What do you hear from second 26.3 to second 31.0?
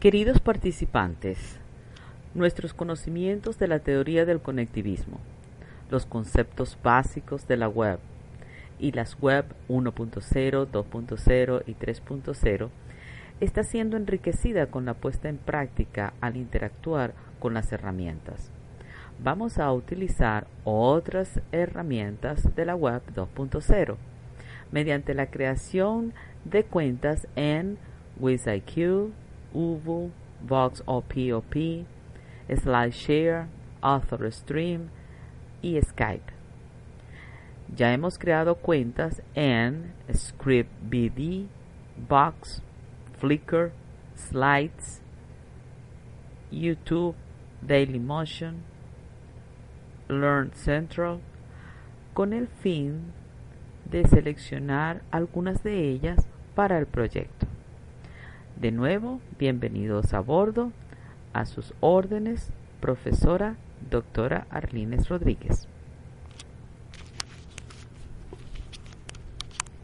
de cuentas en WizIQ, Uvu, Vox